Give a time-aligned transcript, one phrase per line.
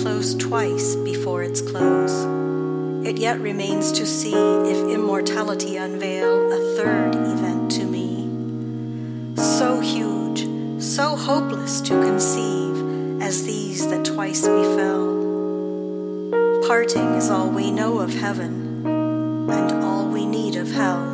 [0.00, 2.24] closed twice before its close.
[3.06, 9.36] It yet remains to see if immortality unveil a third event to me.
[9.36, 10.48] So huge,
[10.82, 15.18] so hopeless to conceive as these that twice befell.
[16.66, 21.09] Parting is all we know of heaven and all we need of hell.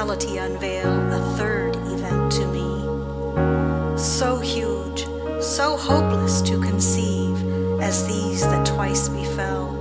[0.00, 3.98] Unveil a third event to me.
[3.98, 5.08] So huge,
[5.42, 7.36] so hopeless to conceive
[7.80, 9.74] as these that twice befell.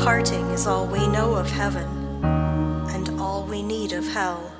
[0.00, 1.86] Parting is all we know of heaven,
[2.24, 4.50] and all we need of hell.